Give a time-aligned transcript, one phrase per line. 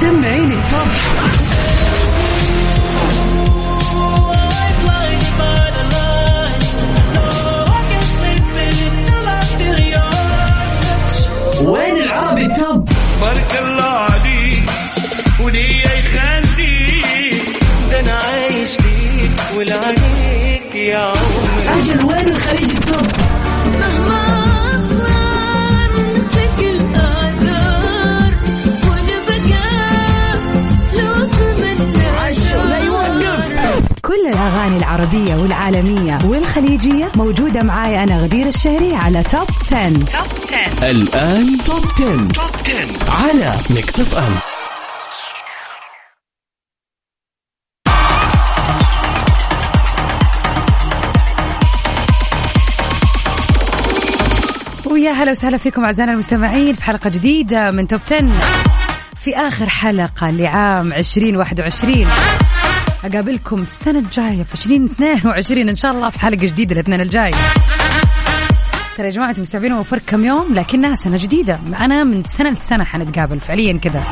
[0.00, 0.54] سمعيني.
[0.54, 1.49] التوب
[34.30, 39.92] الأغاني العربية والعالمية والخليجية موجودة معاي أنا غدير الشهري على Top 10.
[40.90, 42.28] الآن Top 10.
[42.28, 44.32] Top 10 على Mix FM
[54.90, 58.26] ويا هلا وسهلا فيكم أعزائنا المستمعين في حلقة جديدة من Top 10
[59.16, 62.06] في آخر حلقة لعام 2021
[63.04, 67.30] أقابلكم السنة الجاية في 2022 إن شاء الله في حلقة جديدة الاثنين الجاي.
[68.96, 71.60] ترى يا جماعة أنتم مستوعبين فرق كم يوم؟ لكنها سنة جديدة.
[71.80, 74.04] أنا من سنة لسنة حنتقابل فعليا كذا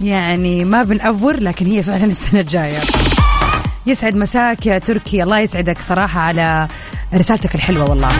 [0.00, 2.78] يعني ما بنأفور لكن هي فعلا السنة الجاية.
[3.86, 5.22] يسعد مساك يا تركي.
[5.22, 6.68] الله يسعدك صراحة على
[7.14, 8.12] رسالتك الحلوة والله.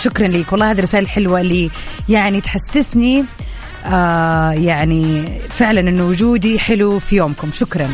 [0.00, 1.70] شكرا لك والله هذه الرسائل الحلوة اللي
[2.08, 3.24] يعني تحسسني
[3.86, 7.50] آه يعني فعلا انه وجودي حلو في يومكم.
[7.52, 7.88] شكرا.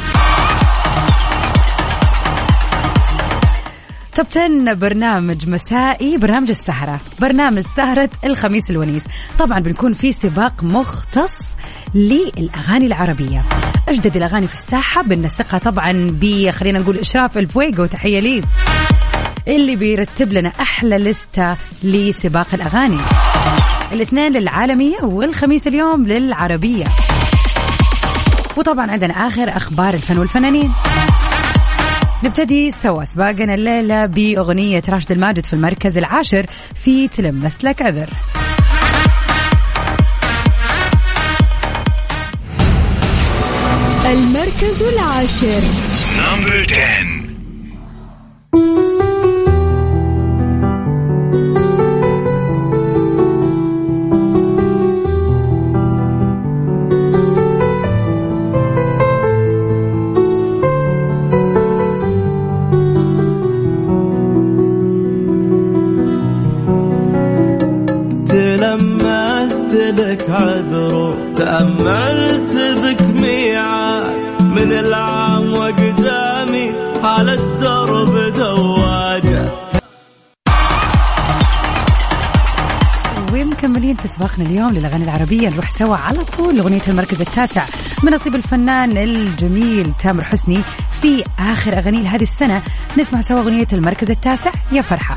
[4.14, 7.00] توب 10 برنامج مسائي برنامج السهرة.
[7.20, 9.04] برنامج سهرة الخميس الونيس.
[9.38, 11.56] طبعا بنكون في سباق مختص
[11.94, 13.42] للأغاني العربية.
[13.88, 18.42] أجدد الأغاني في الساحة بنسقها طبعا ب خلينا نقول إشراف الفويجو تحية ليه
[19.48, 22.98] اللي بيرتب لنا أحلى لستة لسباق الأغاني.
[23.92, 26.84] الاثنين للعالمية والخميس اليوم للعربية.
[28.56, 30.72] وطبعا عندنا آخر أخبار الفن والفنانين.
[32.24, 36.46] نبتدي سوا سباقنا الليلة بأغنية راشد الماجد في المركز العاشر
[36.84, 38.08] في تلمست لك عذر.
[44.06, 45.62] المركز العاشر.
[46.18, 47.09] نمبر 10
[74.60, 76.72] من العام وقدامي
[77.02, 79.52] على الدرب دواجه.
[83.32, 85.48] ومكملين في سباقنا اليوم للأغاني العربية.
[85.48, 87.64] نروح سوا على طول لأغنية المركز التاسع
[88.02, 90.60] من نصيب الفنان الجميل تامر حسني
[91.02, 92.62] في آخر أغانيه لهذه السنة.
[92.98, 94.50] نسمع سوا أغنية المركز التاسع.
[94.72, 95.16] يا فرحة.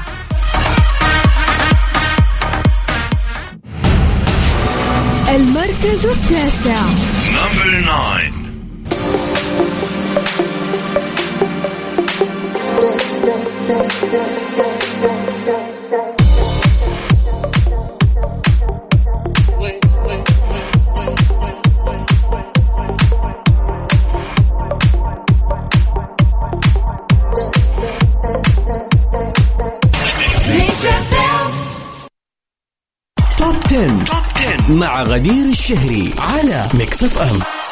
[5.35, 6.81] المركز التاسع.
[34.69, 37.62] مع غدير الشهري على Mix FM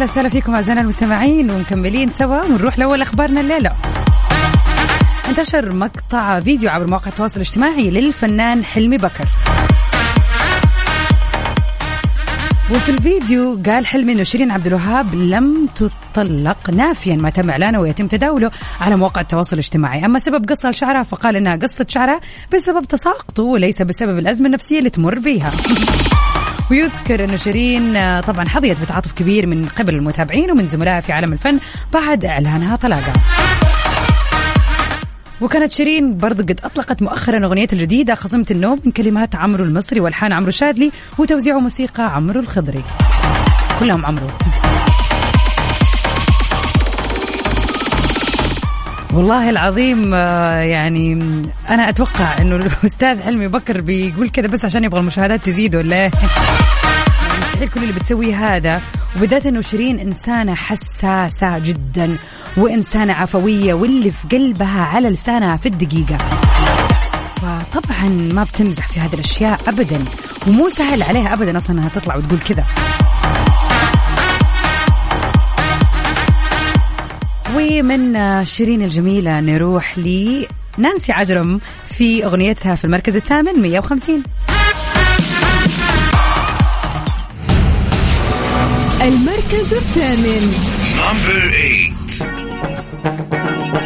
[0.00, 3.72] يا هلا وسهلا فيكم أعزائنا المستمعين ومكملين سوا ونروح لأول أخبارنا الليلة.
[5.28, 9.28] انتشر مقطع فيديو عبر مواقع التواصل الاجتماعي للفنان حلمي بكر.
[12.70, 18.06] وفي الفيديو قال حلمي إنه شيرين عبد الوهاب لم تطلق نافيا ما تم إعلانه ويتم
[18.06, 22.20] تداوله على مواقع التواصل الاجتماعي، أما سبب قصها لشعرها فقال إنها قصت شعرها
[22.52, 25.50] بسبب تساقطه وليس بسبب الأزمة النفسية اللي تمر بها.
[26.70, 31.32] ويذكر انه شيرين آه، طبعا حظيت بتعاطف كبير من قبل المتابعين ومن زملائها في عالم
[31.32, 31.58] الفن
[31.92, 33.12] بعد إعلانها طلاقها.
[35.40, 40.32] وكانت شيرين برضو قد أطلقت مؤخرا أغنيتها الجديدة خصمة النوم من كلمات عمرو المصري والحان
[40.32, 42.84] عمرو شادلي وتوزيع موسيقى عمرو الخضري
[43.80, 44.26] كلهم عمرو
[49.12, 51.22] والله العظيم آه، يعني
[51.70, 56.10] أنا أتوقع إنه الأستاذ حلمي بكر بيقول كذا بس عشان يبغى المشاهدات تزيد ولا إيه؟
[57.60, 58.80] تحية لكل اللي بتسوي هذا.
[59.16, 62.16] وبالذات إنه شيرين إنسانة حساسة جدا
[62.56, 66.18] وإنسانة عفوية واللي في قلبها على لسانها في الدقيقة.
[67.36, 69.98] فطبعا ما بتمزح في هذه الأشياء ابدا
[70.46, 72.64] ومو سهل عليها ابدا أصلا إنها تطلع وتقول كذا.
[77.56, 81.60] ومن شيرين الجميلة نروح لنانسي عجرم
[81.94, 84.22] في أغنيتها في المركز الثامن 150
[89.02, 90.52] المركز الثامن
[91.00, 91.40] Number
[92.20, 93.79] 8.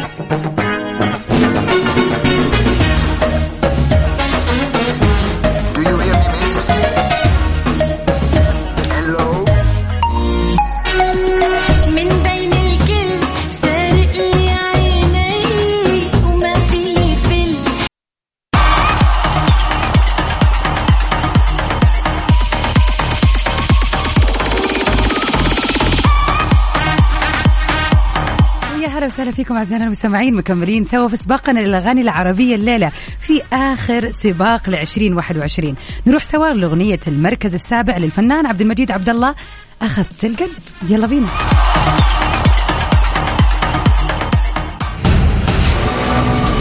[29.25, 34.75] وسهلا فيكم أعزائنا المستمعين مكملين سوا في سباقنا للأغاني العربية الليلة في آخر سباق ل
[34.75, 35.75] 2021
[36.07, 39.35] نروح سوا لأغنية المركز السابع للفنان عبد المجيد عبد الله
[39.81, 40.51] اخذت القلب.
[40.89, 41.27] يلا بينا.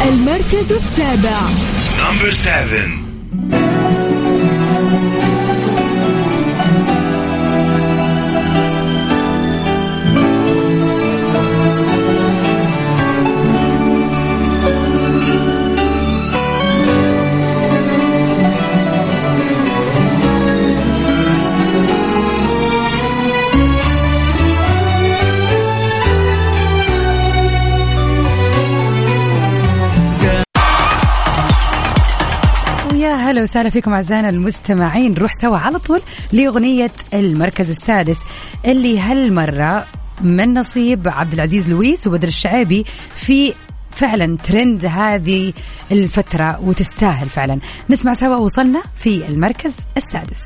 [0.09, 1.39] المركز السابع.
[1.99, 3.74] Number 7.
[33.35, 35.13] ويا هلا وسهلا فيكم أعزائنا المستمعين.
[35.13, 36.01] نروح سوا على طول
[36.33, 38.19] لأغنية المركز السادس
[38.65, 39.87] اللي هالمرة
[40.21, 42.85] من نصيب عبد العزيز لويس وبدر الشعيبي
[43.17, 43.55] في
[43.91, 45.53] فعلا ترند هذه
[45.93, 47.59] الفترة وتستاهل فعلا.
[47.91, 50.41] نسمع سوا وصلنا في المركز السادس.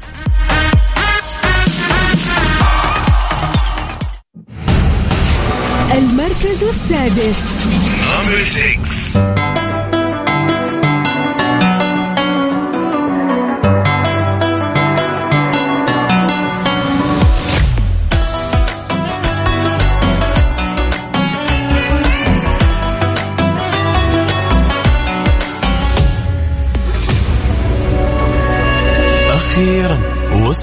[5.92, 7.68] المركز السادس.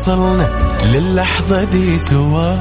[0.06, 0.50] وصلنا
[0.84, 2.56] للحظة دي سوا.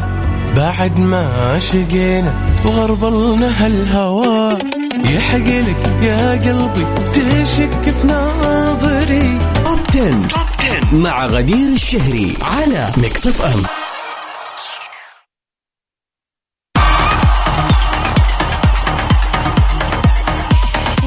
[0.56, 2.32] بعد ما شقينا
[2.64, 4.58] وغربلنا هالهوا.
[5.04, 9.38] يحقلك يا قلبي تشك في ناظري.
[9.64, 10.30] Top 10.
[10.92, 13.62] مع غدير الشهري على Mix FM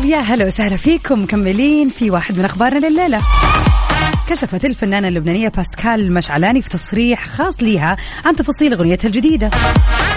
[0.01, 3.21] ويا هلا وسهلا فيكم مكملين في واحد من أخبارنا لليلة.
[4.27, 9.49] كشفت الفنانة اللبنانية باسكال مشعلاني في تصريح خاص ليها عن تفاصيل أغنيتها الجديدة.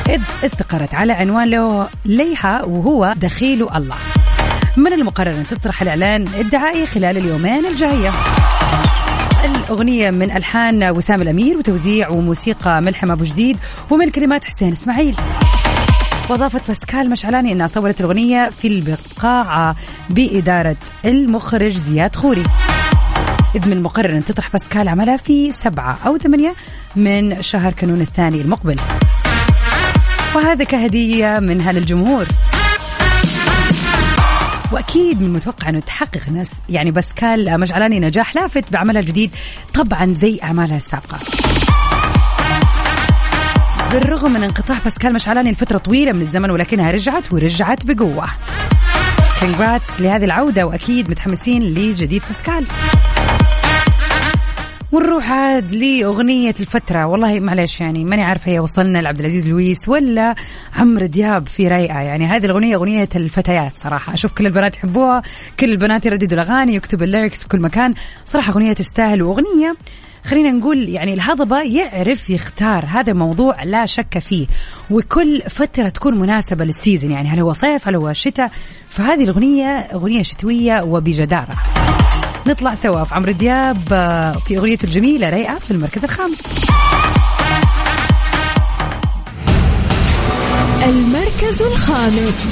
[0.09, 3.97] إذ استقرت على عنوان له ليها وهو دخيل الله.
[4.77, 8.11] من المقرر أن تطرح الإعلان الدعائي خلال اليومين الجاية.
[9.45, 13.57] الأغنية من ألحان وسام الأمير وتوزيع وموسيقى ملحم أبو جديد
[13.91, 15.17] ومن كلمات حسين إسماعيل.
[16.29, 19.77] وأضافت باسكال مشعلاني أنها صورت الأغنية في البقاعة
[20.11, 22.43] بإدارة المخرج زياد خوري.
[23.55, 26.55] إذ من المقرر أن تطرح باسكال عملها في سبعة أو ثمانية
[26.97, 28.81] من شهر كانون الثاني المقبل.
[30.35, 32.27] وهذا كهدية منها للجمهور
[34.73, 39.31] وأكيد من المتوقع أنه تحقق ناس يعني باسكال مشعلاني نجاح لافت بعملها الجديد
[39.75, 41.19] طبعا زي أعمالها السابقة.
[43.93, 48.27] بالرغم من انقطاع باسكال مشعلاني لفترة طويلة من الزمن ولكنها رجعت ورجعت بقوة.
[49.41, 52.67] congrats لهذه العودة وأكيد متحمسين لجديد باسكال.
[54.93, 57.07] ونروح عاد لأغنية الفترة.
[57.07, 60.35] والله معلش يعني ماني عارفة هي وصلنا لعبد العزيز لويس ولا
[60.77, 64.15] عمرو دياب في رايقة يعني هذه الأغنية أغنية الفتيات صراحة.
[64.15, 65.23] أشوف كل البنات يحبوها
[65.61, 67.95] كل البنات يرددوا الأغاني يكتبوا ال lyrics في كل مكان.
[68.25, 69.23] صراحة أغنية تستاهل.
[69.23, 69.77] وأغنية
[70.25, 72.85] خلينا نقول يعني الهضبة يعرف يختار.
[72.89, 74.47] هذا موضوع لا شك فيه.
[74.91, 77.11] وكل فترة تكون مناسبة للسيزن.
[77.11, 78.51] يعني هل هو صيف هل هو شتاء؟
[78.89, 81.55] فهذه الأغنية أغنية شتوية وبجدارة.
[82.47, 86.39] نطلع سوا في عمرو دياب آه، في اغنيته الجميله رايقه في المركز الخامس.
[90.83, 92.47] المركز الخامس.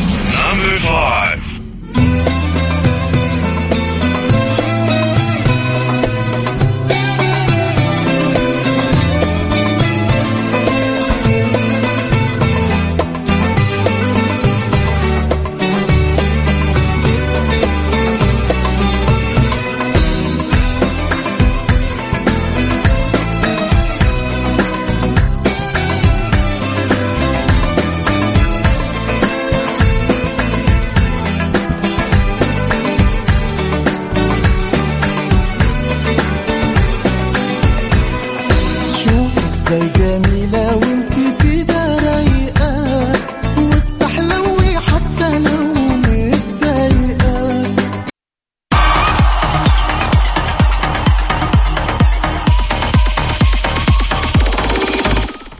[39.70, 43.12] زي جميلة وانتي كده رايقة
[43.58, 47.74] والتحلوي حتى لو متضايقة.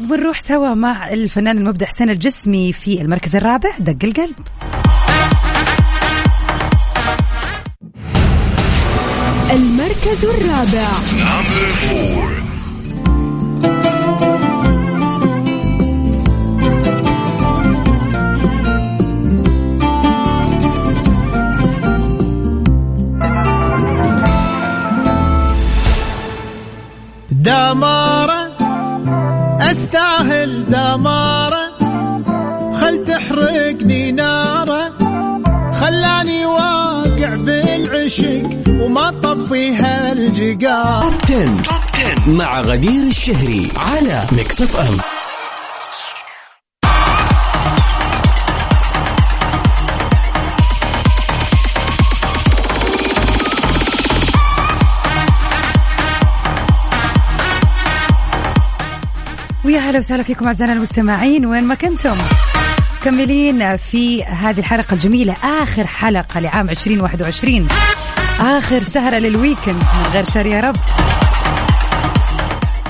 [0.01, 4.37] بنروح سوا مع الفنان المبدع حسين الجسمي في المركز الرابع دق القلب.
[9.51, 10.89] المركز الرابع.
[40.89, 41.63] Top 10.
[41.63, 44.99] Top 10 مع غدير الشهري على Mix FM
[59.65, 62.17] ويا هلا وسهلا فيكم أعزائنا المستمعين وين ما كنتم؟
[63.01, 67.69] مكملين في هذه الحلقة الجميلة آخر حلقة لعام 2021
[68.41, 70.77] آخر سهرة لل weekend من غير شر يا رب.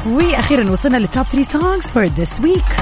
[0.07, 2.77] وأخيرا وصلنا لل top 3 songs for this week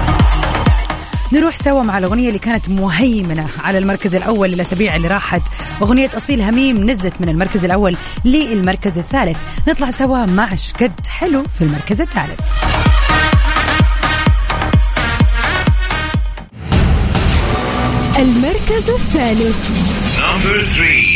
[1.32, 5.42] نروح سوا مع الأغنية اللي كانت مهيمنة على المركز الأول الأسابيع اللي راحت.
[5.82, 9.38] أغنية أصيل هميم نزلت من المركز الأول للمركز الثالث.
[9.68, 12.40] نطلع سوا مع شقد حلو في المركز الثالث.
[18.18, 19.70] المركز الثالث.
[20.18, 21.15] Number three.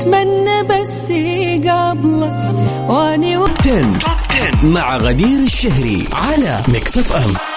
[0.00, 2.54] يتمنى بس يقابلك
[2.88, 3.46] وأني و...
[3.60, 4.00] 10
[4.62, 7.49] مع غدير الشهري على Mix FM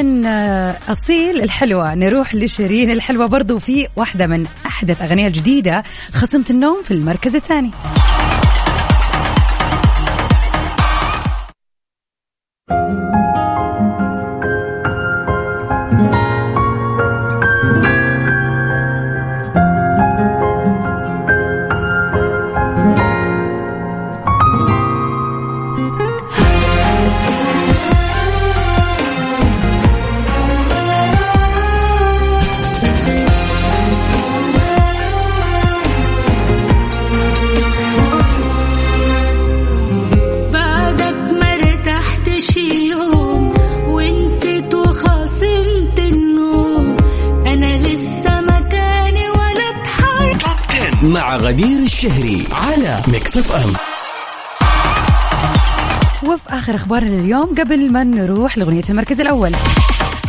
[0.00, 1.94] ومن آه، أصيل الحلوة.
[1.94, 7.70] نروح لشيرين الحلوة برضو في واحدة من أحدث أغنية الجديدة خصمة النوم في المركز الثاني.
[51.50, 53.72] غدير الشهري على Mix FM
[56.30, 59.56] وفي آخر أخبارنا اليوم قبل ما نروح لأغنية المركز الأول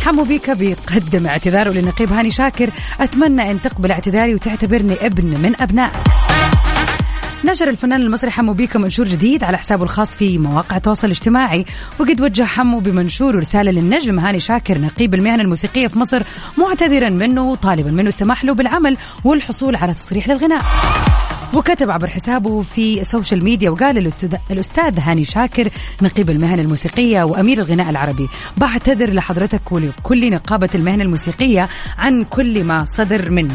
[0.04, 2.70] حمو بيكا بيقدم اعتذاره للنقيب هاني شاكر.
[3.00, 5.92] أتمنى أن تقبل اعتذاري وتعتبرني ابن من أبنائك
[7.44, 11.64] نشر الفنان المصري حمو بيكا منشور جديد على حسابه الخاص في مواقع التواصل الاجتماعي
[11.98, 16.22] وقد وجه حمو بمنشور رسالة للنجم هاني شاكر نقيب المهن الموسيقية في مصر
[16.58, 20.62] معتذرا منه وطالبا منه السماح له بالعمل والحصول على تصريح للغناء.
[21.54, 24.12] وكتب عبر حسابه في ال social media وقال
[24.50, 25.68] الأستاذ- هاني شاكر
[26.02, 31.68] نقيب المهن الموسيقية وأمير الغناء العربي بعتذر لحضرتك ولكل نقابة المهن الموسيقية
[31.98, 33.54] عن كل ما صدر مني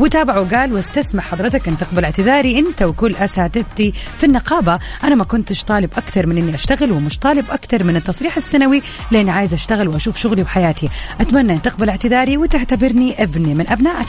[0.00, 4.78] وتابع وقال واستسمح حضرتك أن تقبل اعتذاري أنت وكل أساتذتي في النقابة.
[5.04, 9.30] أنا ما كنتش طالب أكثر من أني أشتغل ومش طالب أكثر من التصريح السنوي لأني
[9.30, 10.88] عايز أشتغل وأشوف شغلي وحياتي.
[11.20, 14.06] أتمنى أن تقبل اعتذاري وتعتبرني ابني من أبنائك.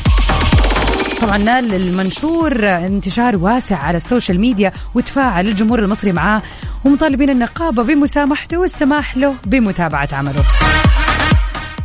[1.21, 6.41] طبعا نال المنشور انتشار واسع على ال social media وتفاعل الجمهور المصري معاه
[6.85, 10.43] ومطالبين النقابة بمسامحته والسماح له بمتابعة عمله.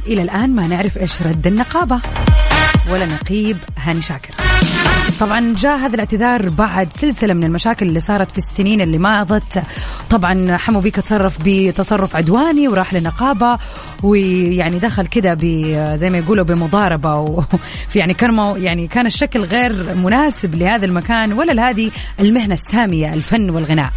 [0.06, 2.00] إلى الآن ما نعرف إيش رد النقابة.
[2.90, 4.45] ولا نقيب هاني شاكر.
[5.20, 9.62] طبعا جاء هذا الاعتذار بعد سلسلة من المشاكل اللي صارت في السنين اللي مضت
[10.10, 13.58] طبعا حمو بيك تصرف بتصرف عدواني وراح للنقابة
[14.02, 15.36] ويعني دخل كده
[15.96, 21.52] زي ما يقولوا بمضاربة وفي يعني كان يعني كان الشكل غير مناسب لهذا المكان ولا
[21.52, 23.90] لهذه المهنة السامية الفن والغناء.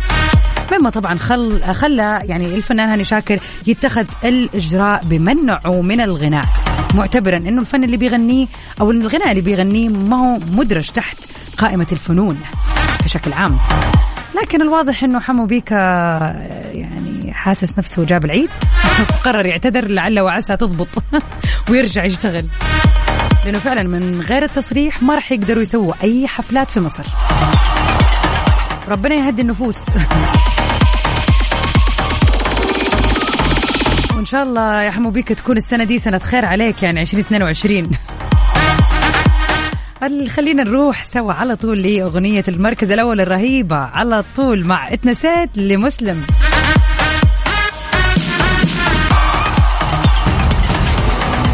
[0.72, 6.69] مما طبعا خل خلى يعني الفنان هاني شاكر يتخذ الإجراء بمنعه من الغناء.
[6.96, 8.48] معتبرا إنه الفن اللي بيغنيه
[8.82, 11.18] أو الغناء اللي بيغنيه ما هو مدرج تحت
[11.58, 12.40] قائمة الفنون
[13.04, 13.58] بشكل عام.
[14.42, 15.76] لكن الواضح إنه حمو بيكا
[16.74, 18.50] يعني حاسس نفسه جاب العيد.
[19.26, 21.04] قرر يعتذر لعل وعسى تضبط
[21.70, 22.46] ويرجع يشتغل.
[23.46, 27.04] لأنه فعلا من غير التصريح ما راح يقدروا يسووا أي حفلات في مصر.
[28.88, 29.86] ربنا يهدي النفوس.
[34.30, 37.90] شاء الله يا حمو بيك تكون السنة دي سنة خير عليك يعني 2022
[40.30, 43.76] خلينا نروح سوا على طول لأغنية المركز الأول الرهيبة.
[43.76, 46.26] على طول مع اتنسات لمسلم.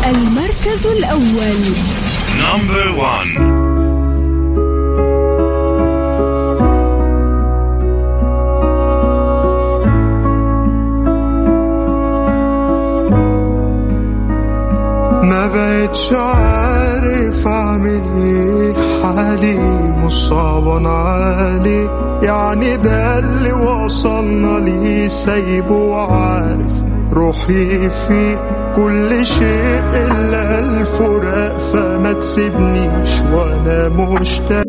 [0.06, 1.56] المركز الأول.
[2.40, 3.65] نمبر 1
[15.56, 19.60] بقتش عارف اعمل إيه حالي
[20.06, 21.90] مصاب علي
[22.24, 26.84] يعني ده اللي وصلنا ليه سايبه وعارف
[27.14, 28.36] روحي فيه
[28.76, 34.66] كل شيء إلا الفراق فما تسيبنيش وأنا مشتاق.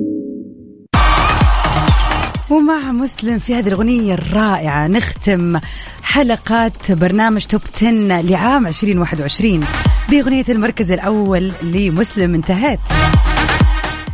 [2.50, 5.58] ومع مسلم في هذه الأغنية الرائعة نختم
[6.02, 9.64] حلقات برنامج توب 10 لعام 2021
[10.10, 12.78] بأغنية المركز الأول لمسلم انتهت.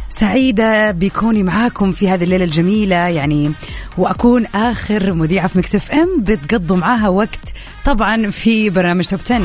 [0.09, 3.53] سعيدة بكوني معاكم في هذه الليلة الجميلة يعني
[3.99, 7.53] وأكون آخر مذيعة في مكسف أم بتقضوا معاها وقت
[7.85, 9.43] طبعا في برنامج توب 10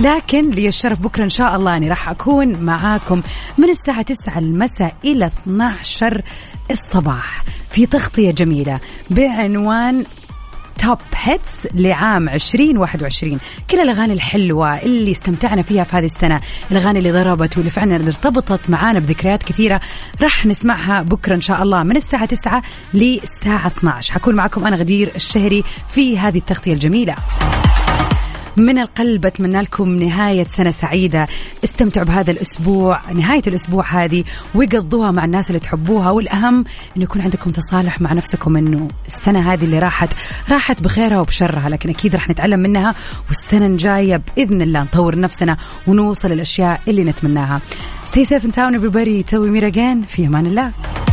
[0.00, 3.22] لكن لي الشرف بكرة إن شاء الله أني راح أكون معاكم
[3.58, 6.22] من الساعة 9 المساء إلى 12
[6.70, 10.04] الصباح في تغطية جميلة بعنوان
[10.78, 13.38] توب هيتس لعام 2021
[13.70, 16.40] كل الأغاني الحلوة اللي استمتعنا فيها في هذه السنة.
[16.70, 19.80] الأغاني اللي ضربت واللي فعلا ارتبطت معانا بذكريات كثيرة.
[20.22, 22.62] راح نسمعها بكرة إن شاء الله من الساعة 9
[22.94, 27.14] للساعة 12 حكون معكم أنا غدير الشهري في هذه التغطية الجميلة.
[28.56, 31.28] من القلب أتمنى لكم نهاية سنة سعيدة.
[31.64, 36.64] استمتعوا بهذا الأسبوع نهاية الأسبوع هذه وقضوها مع الناس اللي تحبوها والأهم
[36.96, 40.12] أنه يكون عندكم تصالح مع نفسكم أنه السنة هذه اللي راحت
[40.50, 42.94] راحت بخيرها وبشرها لكن أكيد راح نتعلم منها
[43.28, 47.60] والسنة الجاية بإذن الله نطور نفسنا ونوصل للأشياء اللي نتمناها.
[48.04, 49.22] Stay safe in town everybody.
[49.22, 50.06] Till we meet again.
[50.08, 51.03] في أمان الله.